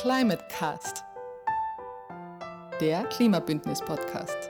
[0.00, 1.04] Climate Cast,
[2.80, 4.48] der Klimabündnis-Podcast.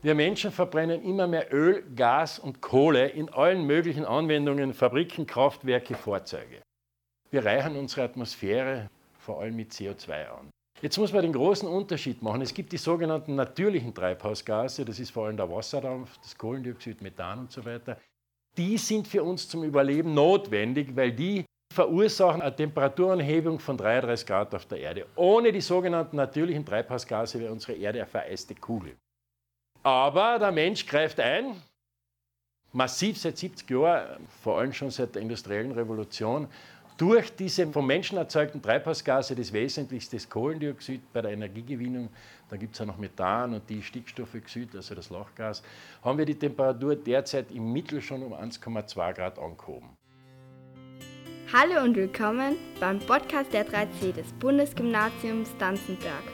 [0.00, 5.94] Wir Menschen verbrennen immer mehr Öl, Gas und Kohle in allen möglichen Anwendungen, Fabriken, Kraftwerke,
[5.94, 6.62] Fahrzeuge.
[7.30, 8.88] Wir reichern unsere Atmosphäre
[9.18, 10.53] vor allem mit CO2 an.
[10.84, 12.42] Jetzt muss man den großen Unterschied machen.
[12.42, 17.38] Es gibt die sogenannten natürlichen Treibhausgase, das ist vor allem der Wasserdampf, das Kohlendioxid, Methan
[17.38, 17.96] und so weiter.
[18.58, 24.54] Die sind für uns zum Überleben notwendig, weil die verursachen eine Temperaturanhebung von 33 Grad
[24.54, 25.06] auf der Erde.
[25.16, 28.94] Ohne die sogenannten natürlichen Treibhausgase wäre unsere Erde eine vereiste Kugel.
[29.82, 31.62] Aber der Mensch greift ein,
[32.74, 36.46] massiv seit 70 Jahren, vor allem schon seit der industriellen Revolution,
[36.96, 42.08] durch diese vom Menschen erzeugten Treibhausgase, das Wesentlichste ist Kohlendioxid bei der Energiegewinnung,
[42.48, 45.62] dann gibt es auch noch Methan und die Stickstoffoxid, also das Lachgas,
[46.02, 49.88] haben wir die Temperatur derzeit im Mittel schon um 1,2 Grad angehoben.
[51.52, 56.24] Hallo und willkommen beim Podcast der 3C des Bundesgymnasiums Danzenberg.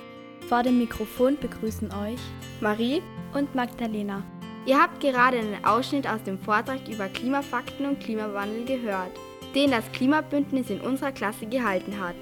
[0.49, 2.21] Vor dem Mikrofon begrüßen euch
[2.61, 3.03] Marie
[3.35, 4.23] und Magdalena.
[4.67, 9.11] Ihr habt gerade einen Ausschnitt aus dem Vortrag über Klimafakten und Klimawandel gehört,
[9.55, 12.17] den das Klimabündnis in unserer Klasse gehalten hat.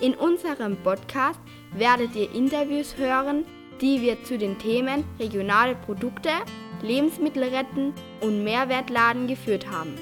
[0.00, 1.40] In unserem Podcast
[1.74, 3.44] werdet ihr Interviews hören,
[3.80, 6.30] die wir zu den Themen regionale Produkte,
[6.82, 9.94] Lebensmittel retten und Mehrwertladen geführt haben.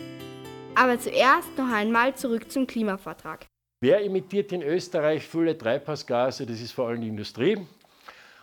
[0.74, 3.46] Aber zuerst noch einmal zurück zum Klimavortrag.
[3.80, 6.46] Wer emittiert in Österreich viele Treibhausgase?
[6.46, 7.58] Das ist vor allem die Industrie.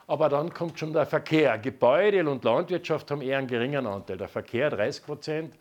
[0.08, 1.58] Aber dann kommt schon der Verkehr.
[1.58, 4.18] Gebäude und Landwirtschaft haben eher einen geringen Anteil.
[4.18, 5.54] Der Verkehr 30 Prozent.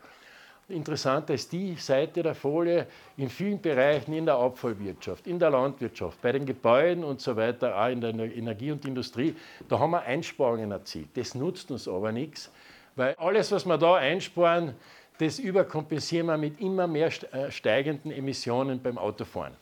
[0.67, 6.19] Interessanter ist die Seite der Folie in vielen Bereichen in der Abfallwirtschaft, in der Landwirtschaft,
[6.23, 9.35] bei den Gebäuden und so weiter, auch in der Energie und Industrie.
[9.67, 11.09] Da haben wir Einsparungen erzielt.
[11.13, 12.51] Das nutzt uns aber nichts,
[12.95, 14.73] weil alles, was wir da einsparen,
[15.19, 19.53] das überkompensieren wir mit immer mehr äh, steigenden Emissionen beim Autofahren.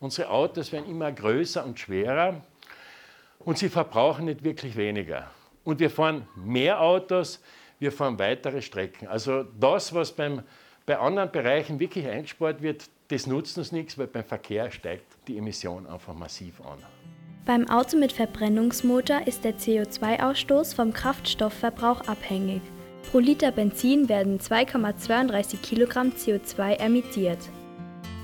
[0.00, 2.42] Unsere Autos werden immer größer und schwerer
[3.38, 5.30] und sie verbrauchen nicht wirklich weniger.
[5.64, 7.40] Und wir fahren mehr Autos,
[7.82, 9.08] wir fahren weitere Strecken.
[9.08, 10.42] Also das, was beim,
[10.86, 15.36] bei anderen Bereichen wirklich eingespart wird, das nutzt uns nichts, weil beim Verkehr steigt die
[15.36, 16.78] Emission einfach massiv an.
[17.44, 22.62] Beim Auto mit Verbrennungsmotor ist der CO2-Ausstoß vom Kraftstoffverbrauch abhängig.
[23.10, 27.40] Pro Liter Benzin werden 2,32 Kilogramm CO2 emittiert.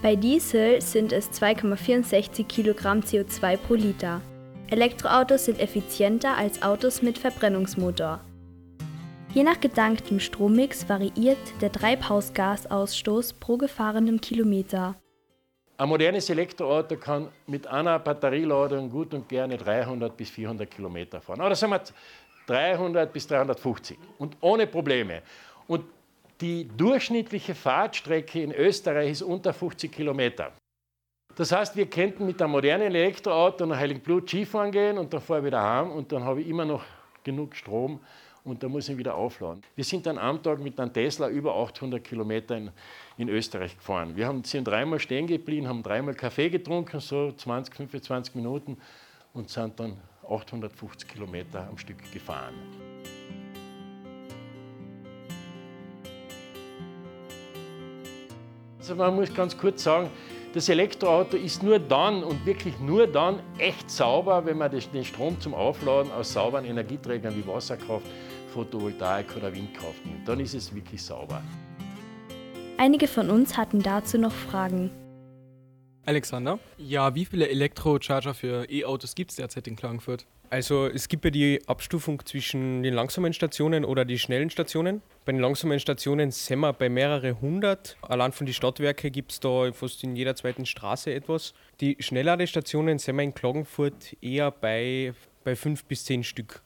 [0.03, 4.21] Bei Diesel sind es 2,64 Kilogramm CO2 pro Liter.
[4.69, 8.21] Elektroautos sind effizienter als Autos mit Verbrennungsmotor.
[9.35, 14.95] Je nach gedanktem Strommix variiert der Treibhausgasausstoß pro gefahrenem Kilometer.
[15.77, 21.43] Ein modernes Elektroauto kann mit einer Batterieladung gut und gerne 300 bis 400 Kilometer fahren.
[21.43, 21.83] Oder sagen wir
[22.47, 25.23] 300 bis 350 und ohne Probleme.
[25.67, 25.85] Und
[26.41, 30.53] die durchschnittliche Fahrtstrecke in Österreich ist unter 50 Kilometer.
[31.37, 35.41] Das heißt, wir könnten mit einem modernen Elektroauto nach Heiligenblut Skifahren gehen und dann fahre
[35.41, 36.83] ich wieder heim und dann habe ich immer noch
[37.23, 38.01] genug Strom
[38.49, 39.63] und dann muss ich wieder aufladen.
[39.75, 42.71] Wir sind dann am Tag mit einem Tesla über 800 Kilometer in,
[43.19, 44.17] in Österreich gefahren.
[44.17, 48.79] Wir haben, sind dreimal stehen geblieben, haben dreimal Kaffee getrunken, so 20, 25 Minuten
[49.35, 49.97] und sind dann
[50.29, 52.55] 850 Kilometer am Stück gefahren.
[58.79, 60.09] Also man muss ganz kurz sagen,
[60.55, 65.39] das Elektroauto ist nur dann und wirklich nur dann echt sauber, wenn man den Strom
[65.39, 68.07] zum Aufladen aus sauberen Energieträgern wie Wasserkraft,
[68.49, 70.27] Photovoltaik oder Windkraft nimmt.
[70.27, 71.43] Dann ist es wirklich sauber.
[72.77, 74.91] Einige von uns hatten dazu noch Fragen.
[76.07, 80.27] Alexander, ja, wie viele Elektrocharger für E-Autos gibt es derzeit in Klagenfurt?
[80.49, 85.03] Also es gibt ja die Abstufung zwischen den langsamen Stationen oder die schnellen Stationen.
[85.27, 87.99] Bei den langsamen Stationen sind wir bei mehrere hundert.
[88.01, 91.53] Allein von den Stadtwerken gibt es da fast in jeder zweiten Straße etwas.
[91.83, 95.13] Die Schnellladestationen sind wir in Klagenfurt eher bei,
[95.45, 96.63] bei fünf bis zehn Stück.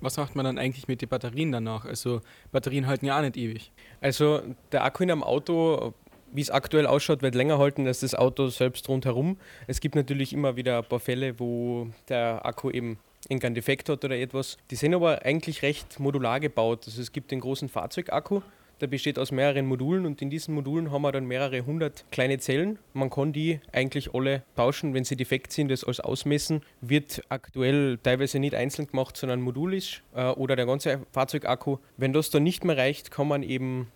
[0.00, 1.84] Was macht man dann eigentlich mit den Batterien danach?
[1.84, 2.20] Also
[2.52, 3.72] Batterien halten ja auch nicht ewig.
[4.00, 4.40] Also
[4.72, 5.94] der Akku in einem Auto
[6.32, 9.36] wie es aktuell ausschaut, wird länger halten als das Auto selbst rundherum.
[9.66, 12.98] Es gibt natürlich immer wieder ein paar Fälle, wo der Akku eben
[13.28, 14.56] irgendeinen Defekt hat oder etwas.
[14.70, 16.84] Die sind aber eigentlich recht modular gebaut.
[16.86, 18.42] Also es gibt den großen Fahrzeugakku,
[18.80, 22.38] der besteht aus mehreren Modulen und in diesen Modulen haben wir dann mehrere hundert kleine
[22.38, 22.78] Zellen.
[22.92, 26.62] Man kann die eigentlich alle tauschen, wenn sie defekt sind, das alles ausmessen.
[26.80, 31.78] Wird aktuell teilweise nicht einzeln gemacht, sondern modulisch äh, oder der ganze Fahrzeugakku.
[31.96, 33.88] Wenn das dann nicht mehr reicht, kann man eben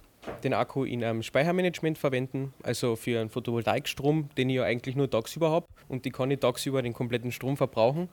[0.42, 5.10] den Akku in einem Speichermanagement verwenden, also für einen Photovoltaikstrom, den ich ja eigentlich nur
[5.10, 5.66] tagsüber habe.
[5.88, 8.08] und die kann ich tagsüber den kompletten Strom verbrauchen.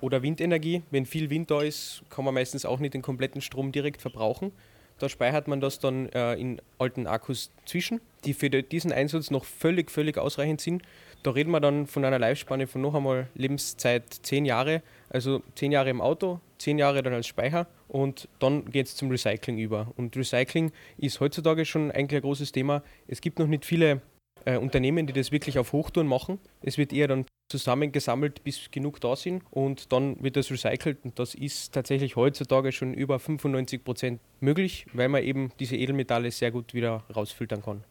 [0.00, 3.72] Oder Windenergie, wenn viel Wind da ist, kann man meistens auch nicht den kompletten Strom
[3.72, 4.52] direkt verbrauchen.
[4.98, 9.44] Da speichert man das dann äh, in alten Akkus zwischen, die für diesen Einsatz noch
[9.44, 10.82] völlig, völlig ausreichend sind.
[11.22, 15.72] Da reden wir dann von einer Lebensspanne von noch einmal Lebenszeit 10 Jahre, also 10
[15.72, 19.92] Jahre im Auto, 10 Jahre dann als Speicher und dann geht es zum Recycling über.
[19.96, 22.82] Und Recycling ist heutzutage schon eigentlich ein großes Thema.
[23.08, 24.02] Es gibt noch nicht viele
[24.44, 26.38] äh, Unternehmen, die das wirklich auf Hochtouren machen.
[26.62, 31.18] Es wird eher dann zusammengesammelt, bis genug da sind und dann wird das recycelt und
[31.18, 36.50] das ist tatsächlich heutzutage schon über 95 Prozent möglich, weil man eben diese Edelmetalle sehr
[36.50, 37.84] gut wieder rausfiltern kann.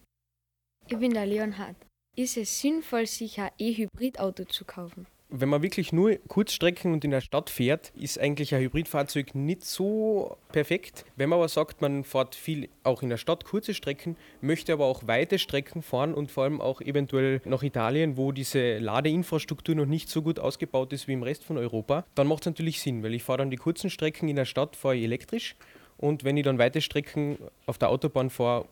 [0.87, 1.75] Ich bin der Leonhard.
[2.15, 5.07] Ist es sinnvoll, sich ein E-Hybrid-Auto zu kaufen?
[5.35, 9.65] Wenn man wirklich nur Kurzstrecken und in der Stadt fährt, ist eigentlich ein Hybridfahrzeug nicht
[9.65, 11.05] so perfekt.
[11.15, 14.85] Wenn man aber sagt, man fährt viel auch in der Stadt kurze Strecken, möchte aber
[14.85, 19.87] auch weite Strecken fahren und vor allem auch eventuell nach Italien, wo diese Ladeinfrastruktur noch
[19.87, 23.01] nicht so gut ausgebaut ist wie im Rest von Europa, dann macht es natürlich Sinn,
[23.01, 25.55] weil ich fahre dann die kurzen Strecken in der Stadt, fahre elektrisch
[25.97, 28.65] und wenn ich dann weite Strecken auf der Autobahn fahre,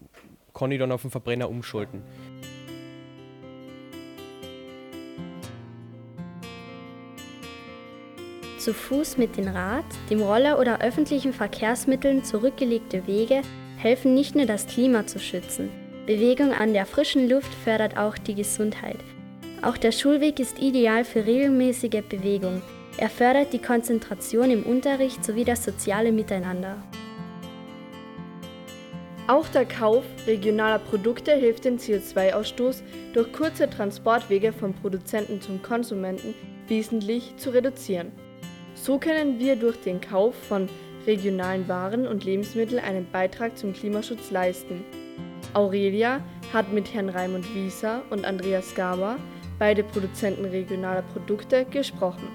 [0.54, 2.04] kann ich dann auf den Verbrenner umschalten.
[8.62, 13.42] Zu Fuß mit dem Rad, dem Roller oder öffentlichen Verkehrsmitteln zurückgelegte Wege
[13.78, 15.72] helfen nicht nur das Klima zu schützen.
[16.06, 19.00] Bewegung an der frischen Luft fördert auch die Gesundheit.
[19.64, 22.62] Auch der Schulweg ist ideal für regelmäßige Bewegung.
[22.98, 26.78] Er fördert die Konzentration im Unterricht sowie das soziale Miteinander.
[29.26, 32.84] Auch der Kauf regionaler Produkte hilft den CO2-Ausstoß
[33.14, 36.36] durch kurze Transportwege vom Produzenten zum Konsumenten
[36.68, 38.12] wesentlich zu reduzieren.
[38.84, 40.68] So können wir durch den Kauf von
[41.06, 44.84] regionalen Waren und Lebensmitteln einen Beitrag zum Klimaschutz leisten.
[45.54, 46.20] Aurelia
[46.52, 49.20] hat mit Herrn Raimund Wieser und Andreas Gaber,
[49.60, 52.28] beide Produzenten regionaler Produkte, gesprochen.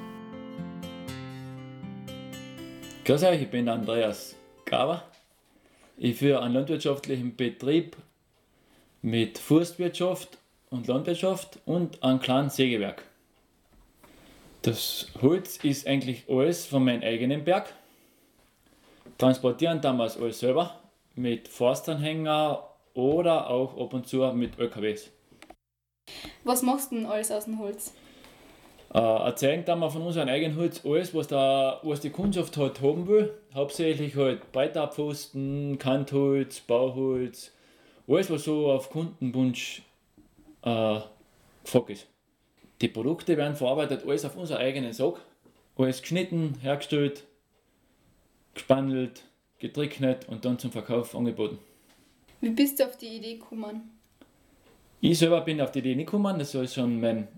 [3.04, 5.02] Grüß euch, ich bin Andreas Gaber.
[5.96, 7.96] Ich führe einen landwirtschaftlichen Betrieb
[9.02, 10.38] mit Forstwirtschaft
[10.70, 13.02] und Landwirtschaft und ein kleines Sägewerk.
[14.66, 17.72] Das Holz ist eigentlich alles von meinem eigenen Berg.
[19.16, 20.80] Transportieren damals alles selber
[21.14, 25.12] mit Forstanhänger oder auch ab und zu mit LKWs.
[26.42, 27.94] Was machst du denn alles aus dem Holz?
[28.92, 32.80] Äh, erzeugen dann wir von unserem eigenen Holz alles, was, da, was die Kundschaft halt
[32.80, 33.32] haben will.
[33.54, 37.52] Hauptsächlich halt Breitabpfosten, Kantholz, Bauholz,
[38.08, 39.82] alles, was so auf Kundenwunsch
[40.62, 40.98] äh,
[41.62, 42.08] gefragt ist.
[42.80, 45.20] Die Produkte werden verarbeitet, alles auf unseren eigenen Sack.
[45.76, 47.24] Alles geschnitten, hergestellt,
[48.54, 49.24] gespandelt,
[49.58, 51.58] getrocknet und dann zum Verkauf angeboten.
[52.40, 53.90] Wie bist du auf die Idee gekommen?
[55.00, 57.28] Ich selber bin auf die Idee nicht gekommen, das ist schon mein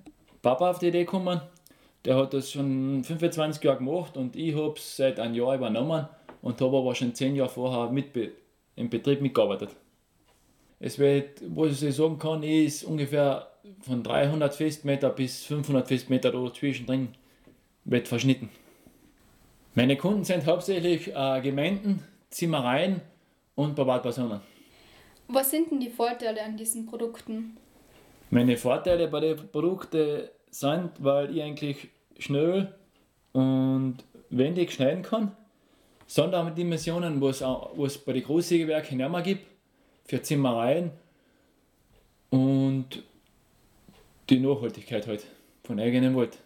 [0.40, 1.40] Papa auf die Idee gekommen.
[2.04, 6.08] Der hat das schon 25 Jahre gemacht und ich habe es seit einem Jahr übernommen
[6.40, 8.12] und habe aber schon 10 Jahre vorher mit
[8.76, 9.70] im Betrieb mitgearbeitet.
[10.78, 13.48] Es wird, was ich sagen kann, ist ungefähr
[13.80, 17.08] von 300 Festmeter bis 500 Festmeter da zwischendrin
[17.84, 18.50] wird verschnitten.
[19.74, 23.00] Meine Kunden sind hauptsächlich äh, Gemeinden, Zimmereien
[23.54, 24.40] und Privatpersonen.
[25.28, 27.56] Was sind denn die Vorteile an diesen Produkten?
[28.30, 32.74] Meine Vorteile bei den Produkten sind, weil ich eigentlich schnell
[33.32, 33.98] und
[34.30, 35.32] wendig schneiden kann.
[36.06, 39.46] Sonderdimensionen, was es bei den Großsägewerken nicht mehr gibt,
[40.06, 40.90] für Zimmereien
[42.30, 43.02] und
[44.28, 45.26] die Nachhaltigkeit halt
[45.64, 46.38] von eigenem Wald.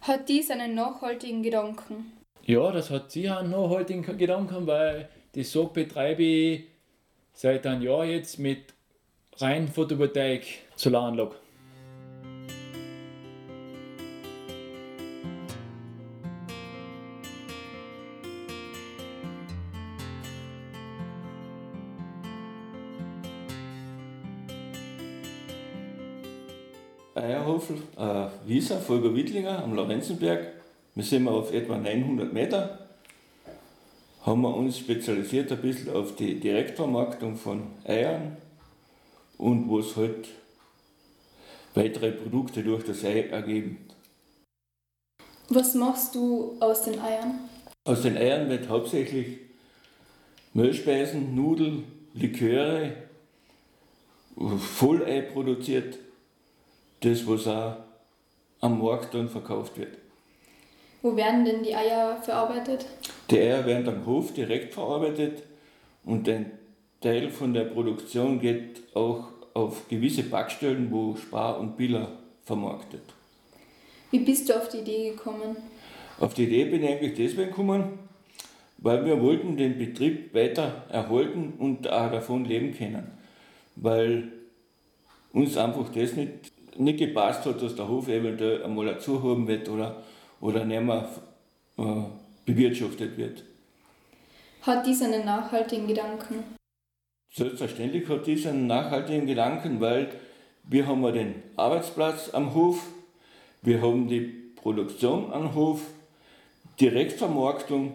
[0.00, 2.12] Hat dies einen nachhaltigen Gedanken?
[2.44, 6.64] Ja, das hat sicher einen nachhaltigen Gedanken, weil die Sog betreibe ich
[7.32, 8.74] seit einem Jahr jetzt mit
[9.36, 10.44] rein Photovoltaik
[10.76, 11.36] Solaranlage.
[28.52, 30.52] Äh, Wieser, Volker Wittlinger am Lorenzenberg.
[30.94, 32.78] Wir sind auf etwa 900 Meter.
[34.24, 38.36] Haben wir uns spezialisiert ein bisschen auf die Direktvermarktung von Eiern
[39.38, 40.28] und was halt
[41.74, 43.78] weitere Produkte durch das Ei ergeben.
[45.48, 47.38] Was machst du aus den Eiern?
[47.84, 49.38] Aus den Eiern wird hauptsächlich
[50.54, 52.92] Mehlspeisen, Nudeln, Liköre,
[54.36, 55.98] Vollei produziert
[57.00, 57.76] das, was auch
[58.62, 59.98] am Markt dann verkauft wird.
[61.02, 62.86] Wo werden denn die Eier verarbeitet?
[63.28, 65.42] Die Eier werden am Hof direkt verarbeitet
[66.04, 66.52] und ein
[67.00, 72.12] Teil von der Produktion geht auch auf gewisse Backstellen, wo Spar und Biller
[72.44, 73.02] vermarktet.
[74.12, 75.56] Wie bist du auf die Idee gekommen?
[76.20, 77.98] Auf die Idee bin ich eigentlich deswegen gekommen,
[78.78, 83.10] weil wir wollten den Betrieb weiter erhalten und auch davon leben können.
[83.74, 84.30] Weil
[85.32, 89.68] uns einfach das nicht, nicht gepasst hat, dass der Hof eventuell einmal dazu haben wird
[89.68, 90.02] oder,
[90.40, 91.08] oder nicht mehr
[91.78, 92.02] äh,
[92.44, 93.44] bewirtschaftet wird.
[94.62, 96.44] Hat dies einen nachhaltigen Gedanken?
[97.34, 100.10] Selbstverständlich hat dies einen nachhaltigen Gedanken, weil
[100.64, 102.86] wir haben den Arbeitsplatz am Hof,
[103.62, 105.80] wir haben die Produktion am Hof,
[106.80, 107.94] Direktvermarktung.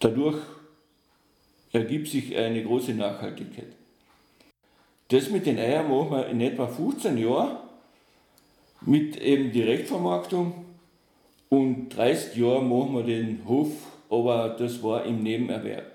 [0.00, 0.38] Dadurch
[1.72, 3.75] ergibt sich eine große Nachhaltigkeit.
[5.08, 7.58] Das mit den Eiern machen wir in etwa 15 Jahren
[8.80, 10.52] mit eben Direktvermarktung
[11.48, 13.68] und 30 Jahre machen wir den Hof,
[14.10, 15.92] aber das war im Nebenerwerb.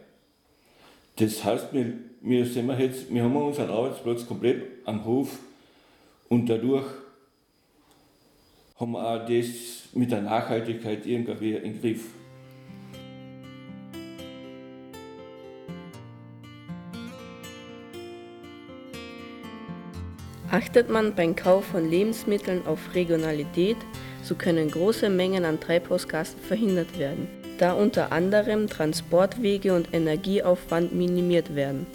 [1.18, 5.40] Das heißt, wir, wir, sind wir, jetzt, wir haben unseren Arbeitsplatz komplett am Hof
[6.30, 6.86] und dadurch
[8.80, 12.06] haben wir auch das mit der Nachhaltigkeit irgendwie im Griff.
[20.52, 23.78] Achtet man beim Kauf von Lebensmitteln auf Regionalität,
[24.22, 31.56] so können große Mengen an Treibhausgasen verhindert werden, da unter anderem Transportwege und Energieaufwand minimiert
[31.56, 31.88] werden.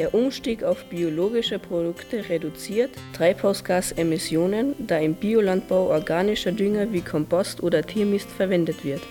[0.00, 7.82] Der Umstieg auf biologische Produkte reduziert Treibhausgasemissionen, da im Biolandbau organischer Dünger wie Kompost oder
[7.82, 9.02] Tiermist verwendet wird.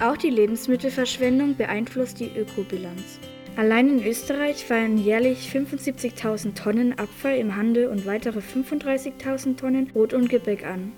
[0.00, 3.18] Auch die Lebensmittelverschwendung beeinflusst die Ökobilanz.
[3.60, 10.14] Allein in Österreich fallen jährlich 75.000 Tonnen Abfall im Handel und weitere 35.000 Tonnen Brot
[10.14, 10.92] und Gebäck an.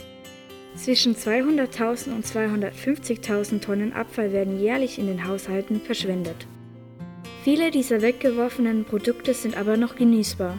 [0.77, 6.47] Zwischen 200.000 und 250.000 Tonnen Abfall werden jährlich in den Haushalten verschwendet.
[7.43, 10.57] Viele dieser weggeworfenen Produkte sind aber noch genießbar.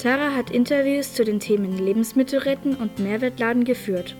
[0.00, 4.14] Tara hat Interviews zu den Themen Lebensmittel retten und Mehrwertladen geführt.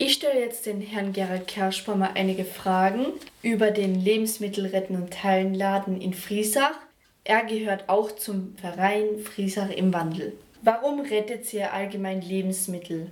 [0.00, 3.06] Ich stelle jetzt den Herrn Gerald Kerschbaumer einige Fragen
[3.42, 6.76] über den Lebensmittelretten und Teilenladen in Friesach.
[7.24, 10.34] Er gehört auch zum Verein Friesach im Wandel.
[10.62, 13.10] Warum rettet ihr allgemein Lebensmittel?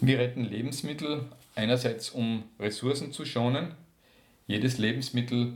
[0.00, 1.24] Wir retten Lebensmittel
[1.56, 3.74] einerseits, um Ressourcen zu schonen.
[4.46, 5.54] Jedes Lebensmittel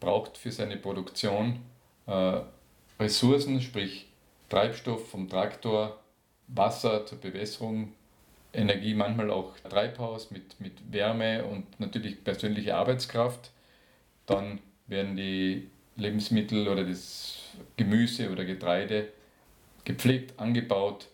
[0.00, 1.60] braucht für seine Produktion
[2.06, 2.40] äh,
[3.00, 4.06] Ressourcen, sprich
[4.50, 5.98] Treibstoff vom Traktor,
[6.48, 7.94] Wasser zur Bewässerung,
[8.54, 13.50] Energie, manchmal auch Treibhaus mit, mit Wärme und natürlich persönliche Arbeitskraft.
[14.26, 17.38] Dann werden die Lebensmittel oder das
[17.76, 19.08] Gemüse oder Getreide
[19.84, 21.08] gepflegt, angebaut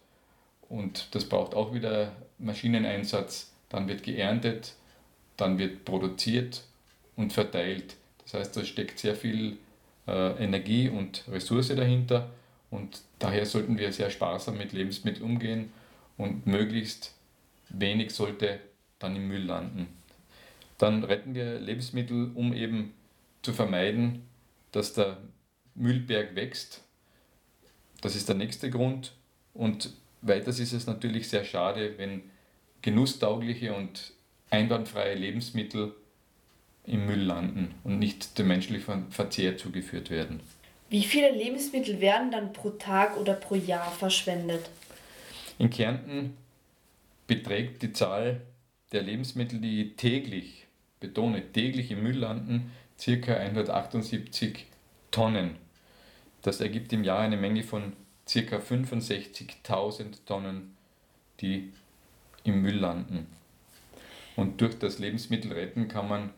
[0.69, 3.53] und das braucht auch wieder Maschineneinsatz.
[3.69, 4.75] Dann wird geerntet,
[5.37, 6.63] dann wird produziert
[7.17, 7.97] und verteilt.
[8.23, 9.59] Das heißt, da steckt sehr viel
[10.07, 12.31] äh, Energie und Ressource dahinter
[12.71, 15.73] und daher sollten wir sehr sparsam mit Lebensmitteln umgehen
[16.17, 17.15] und möglichst
[17.71, 18.61] wenig sollte
[18.99, 19.89] dann im Müll landen.
[20.79, 22.95] Dann retten wir Lebensmittel, um eben
[23.43, 24.23] zu vermeiden,
[24.73, 25.19] dass der
[25.75, 26.83] Müllberg wächst.
[28.01, 29.13] Das ist der nächste Grund.
[29.55, 32.23] Und weiters ist es natürlich sehr schade, wenn
[32.83, 34.13] genusstaugliche und
[34.51, 35.95] einwandfreie Lebensmittel
[36.87, 40.41] im Müll landen und nicht dem menschlichen Verzehr zugeführt werden.
[40.89, 44.69] Wie viele Lebensmittel werden dann pro Tag oder pro Jahr verschwendet?
[45.59, 46.37] In Kärnten
[47.31, 48.41] beträgt die Zahl
[48.91, 50.67] der Lebensmittel, die täglich,
[50.99, 53.35] betone täglich im Müll landen, ca.
[53.35, 54.67] 178
[55.13, 55.55] Tonnen.
[56.43, 57.93] Das ergibt im Jahr eine Menge von
[58.27, 58.57] ca.
[58.57, 60.77] 65.000 Tonnen,
[61.41, 61.73] die
[62.43, 63.29] im Müll landen.
[64.35, 66.31] Und durch das Lebensmittelretten kann man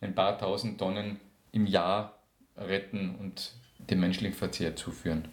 [0.00, 1.20] ein paar tausend Tonnen
[1.52, 2.18] im Jahr
[2.56, 3.52] retten und
[3.90, 5.28] dem menschlichen Verzehr zuführen.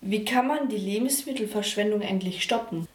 [0.00, 2.88] Wie kann man die Lebensmittelverschwendung eigentlich stoppen?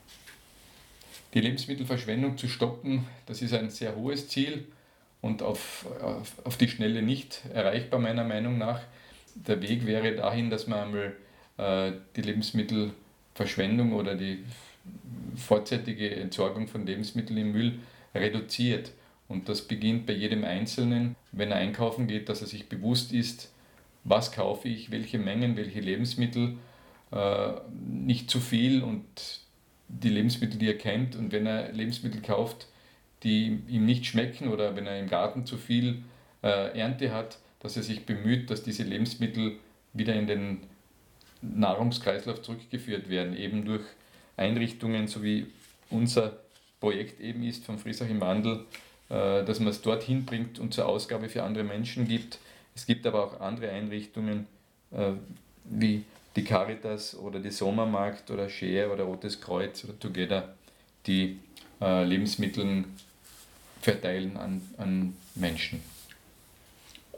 [1.38, 4.66] Die Lebensmittelverschwendung zu stoppen, das ist ein sehr hohes Ziel
[5.22, 8.82] und auf, auf, auf die Schnelle nicht erreichbar meiner Meinung nach.
[9.36, 11.16] Der Weg wäre dahin, dass man einmal
[11.58, 14.46] äh, die Lebensmittelverschwendung oder die
[15.36, 17.78] vorzeitige Entsorgung von Lebensmitteln im Müll
[18.16, 18.90] reduziert.
[19.28, 23.54] Und das beginnt bei jedem Einzelnen, wenn er einkaufen geht, dass er sich bewusst ist,
[24.06, 26.58] was kaufe ich, welche Mengen, welche Lebensmittel,
[27.12, 27.52] äh,
[27.88, 29.06] nicht zu viel und
[29.88, 31.16] die Lebensmittel, die er kennt.
[31.16, 32.68] Und wenn er Lebensmittel kauft,
[33.24, 36.04] die ihm nicht schmecken oder wenn er im Garten zu viel
[36.44, 39.58] äh, Ernte hat, dass er sich bemüht, dass diese Lebensmittel
[39.94, 40.60] wieder in den
[41.42, 43.84] Nahrungskreislauf zurückgeführt werden, eben durch
[44.36, 45.48] Einrichtungen, so wie
[45.90, 46.38] unser
[46.80, 48.66] Projekt eben ist von Friesach im Wandel,
[49.10, 52.40] äh, dass man es dorthin bringt und zur Ausgabe für andere Menschen gibt.
[52.76, 54.46] Es gibt aber auch andere Einrichtungen,
[54.92, 55.14] äh,
[55.66, 56.04] wie
[56.38, 60.56] die Caritas oder die Sommermarkt oder Share oder Rotes Kreuz oder Together,
[61.08, 61.40] die
[61.82, 62.86] äh, Lebensmittel
[63.82, 65.82] verteilen an, an Menschen.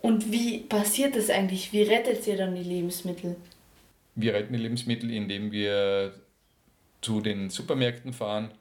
[0.02, 1.74] Und wie passiert das eigentlich?
[1.74, 3.36] Wie rettet ihr dann die Lebensmittel?
[4.16, 6.14] Wir retten die Lebensmittel, indem wir
[7.02, 8.52] zu den Supermärkten fahren.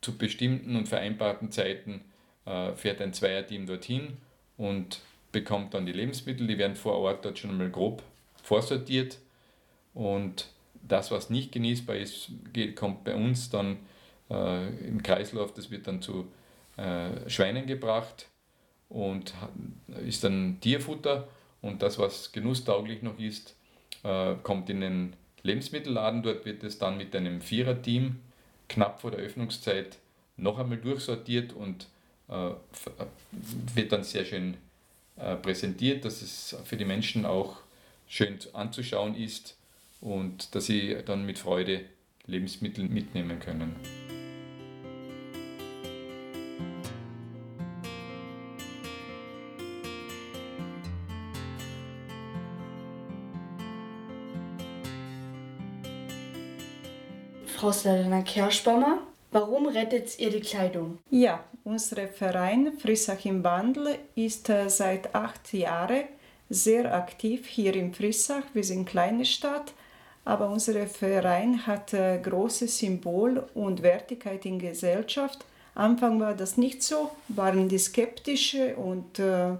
[0.00, 2.00] Zu bestimmten und vereinbarten Zeiten
[2.46, 4.16] äh, fährt ein Zweierteam dorthin
[4.56, 6.48] und bekommt dann die Lebensmittel.
[6.48, 8.02] Die werden vor Ort dort schon einmal grob
[8.42, 9.18] vorsortiert.
[9.94, 10.48] Und
[10.82, 13.78] das, was nicht genießbar ist, geht, kommt bei uns dann
[14.30, 15.54] äh, im Kreislauf.
[15.54, 16.26] Das wird dann zu
[16.76, 18.28] äh, Schweinen gebracht
[18.88, 19.34] und
[20.04, 21.28] ist dann Tierfutter.
[21.62, 23.56] Und das, was genusstauglich noch ist,
[24.02, 26.22] äh, kommt in den Lebensmittelladen.
[26.22, 28.20] Dort wird es dann mit einem Viererteam
[28.68, 29.98] knapp vor der Öffnungszeit
[30.36, 31.86] noch einmal durchsortiert und
[32.28, 32.50] äh,
[33.74, 34.56] wird dann sehr schön
[35.16, 37.58] äh, präsentiert, dass es für die Menschen auch
[38.08, 39.56] schön anzuschauen ist
[40.04, 41.80] und dass sie dann mit Freude
[42.26, 43.74] Lebensmittel mitnehmen können.
[57.46, 58.98] Frau Sladena Kerschbaumer,
[59.30, 60.98] warum rettet ihr die Kleidung?
[61.08, 66.04] Ja, unser Verein Frissach im Wandel ist äh, seit acht Jahren
[66.50, 68.42] sehr aktiv hier in Frissach.
[68.52, 69.72] Wir sind eine kleine Stadt,
[70.24, 75.44] aber unser Verein hat äh, großes Symbol und Wertigkeit in Gesellschaft.
[75.74, 79.54] Anfang war das nicht so, waren die skeptische und äh,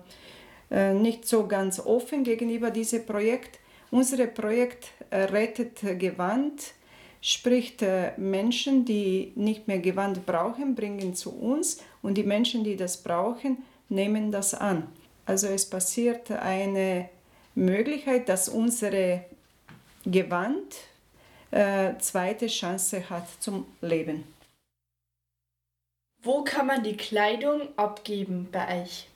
[0.71, 3.59] äh nicht so ganz offen gegenüber diesem Projekt.
[3.91, 6.63] Unser Projekt äh, rettet Gewand,
[7.21, 7.83] spricht
[8.19, 13.63] Menschen, die nicht mehr Gewand brauchen, bringen zu uns und die Menschen, die das brauchen,
[13.89, 14.89] nehmen das an.
[15.25, 17.09] Also es passiert eine
[17.55, 19.25] Möglichkeit, dass unsere
[20.07, 20.75] Gewand
[21.51, 24.25] äh, zweite Chance hat zum Leben.
[26.23, 29.09] Wo kann man die Kleidung abgeben bei euch?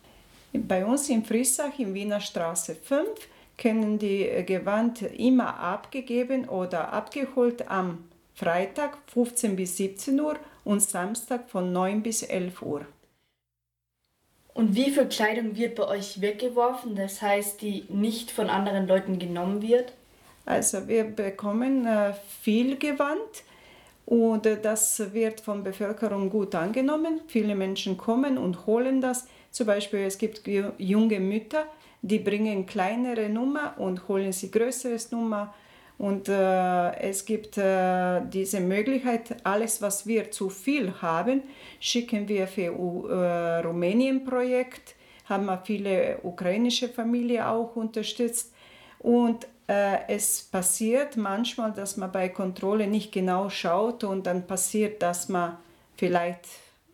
[0.53, 3.09] Bei uns in Frissach in Wiener Straße 5
[3.57, 11.51] können die Gewand immer abgegeben oder abgeholt am Freitag 15 bis 17 Uhr und Samstag
[11.51, 12.87] von 9 bis 11 Uhr.
[14.55, 19.19] Und wie viel Kleidung wird bei euch weggeworfen, das heißt, die nicht von anderen Leuten
[19.19, 19.93] genommen wird?
[20.49, 23.45] Also wir bekommen äh, viel Gewand
[24.07, 27.21] und äh, das wird von der Bevölkerung gut angenommen.
[27.27, 29.27] Viele Menschen kommen und holen das.
[29.51, 31.67] Zum Beispiel es gibt junge Mütter,
[32.01, 35.53] die bringen kleinere Nummer und holen sie größeres Nummer.
[35.99, 41.43] Und äh, es gibt äh, diese Möglichkeit, alles, was wir zu viel haben,
[41.79, 44.95] schicken wir für äh, Rumänien-Projekt,
[45.27, 48.55] haben wir viele ukrainische Familien auch unterstützt.
[49.01, 55.29] Und es passiert manchmal, dass man bei Kontrolle nicht genau schaut und dann passiert, dass
[55.29, 55.59] man
[55.97, 56.47] vielleicht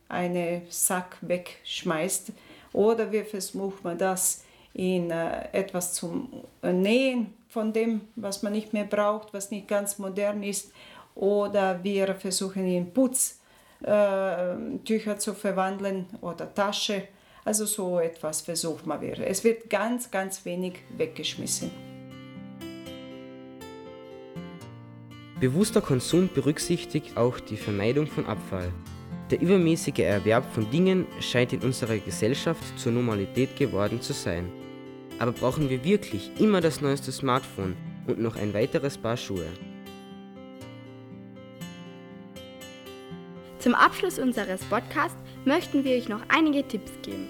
[0.08, 2.32] einen Sack wegschmeißt
[2.74, 6.28] oder wir versuchen das in äh, etwas zum
[6.62, 10.72] Nähen von dem, was man nicht mehr braucht, was nicht ganz modern ist.
[11.14, 13.38] Oder wir versuchen in Putztücher
[15.12, 17.04] äh, zu verwandeln oder Tasche.
[17.44, 19.00] Also so etwas versucht man.
[19.00, 19.20] Wir.
[19.20, 21.93] Es wird ganz, ganz wenig weggeschmissen.
[25.40, 28.72] Bewusster Konsum berücksichtigt auch die Vermeidung von Abfall.
[29.30, 34.48] Der übermäßige Erwerb von Dingen scheint in unserer Gesellschaft zur Normalität geworden zu sein.
[35.18, 39.46] Aber brauchen wir wirklich immer das neueste Smartphone und noch ein weiteres Paar Schuhe?
[43.58, 47.28] Zum Abschluss unseres Podcasts möchten wir euch noch einige Tipps geben.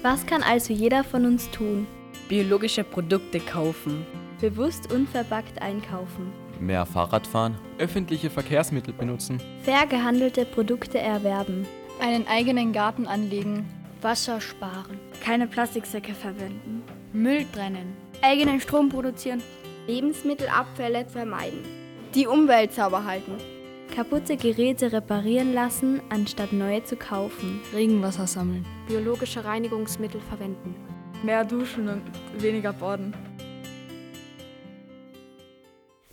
[0.00, 1.86] Was kann also jeder von uns tun?
[2.28, 4.06] Biologische Produkte kaufen.
[4.40, 6.41] Bewusst unverpackt einkaufen.
[6.60, 7.56] Mehr Fahrrad fahren.
[7.78, 9.40] Öffentliche Verkehrsmittel benutzen.
[9.62, 11.66] Fair gehandelte Produkte erwerben.
[12.00, 13.68] Einen eigenen Garten anlegen.
[14.00, 14.98] Wasser sparen.
[15.22, 16.82] Keine Plastiksäcke verwenden.
[17.12, 17.96] Müll trennen.
[18.22, 19.42] Eigenen Strom produzieren.
[19.86, 21.60] Lebensmittelabfälle vermeiden.
[22.14, 23.32] Die Umwelt sauber halten.
[23.94, 27.60] Kaputte Geräte reparieren lassen, anstatt neue zu kaufen.
[27.74, 28.64] Regenwasser sammeln.
[28.88, 30.74] Biologische Reinigungsmittel verwenden.
[31.22, 32.02] Mehr duschen und
[32.38, 33.14] weniger baden.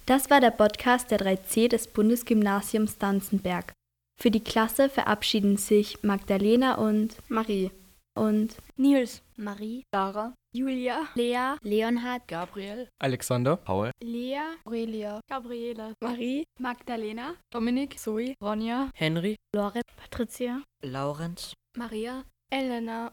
[0.10, 3.74] Das war der Podcast der 3C des Bundesgymnasiums Danzenberg.
[4.20, 7.70] Für die Klasse verabschieden sich Magdalena und Marie.
[8.18, 17.36] Und Nils, Marie, Sarah, Julia, Lea, Leonhard, Gabriel, Alexander, Paul, Lea, Aurelia, Gabriele, Marie, Magdalena,
[17.54, 23.12] Dominik, Zoe, Ronja, Henry, Lore, Patricia, Laurenz, Maria, Elena.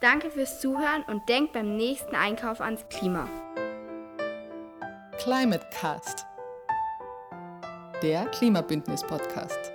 [0.00, 3.28] Danke fürs Zuhören und denkt beim nächsten Einkauf ans Klima.
[5.18, 6.26] Climate Cast,
[8.02, 9.72] der Klimabündnis-Podcast.